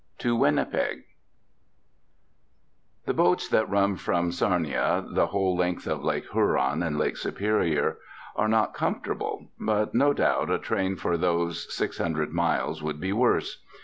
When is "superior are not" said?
7.17-8.73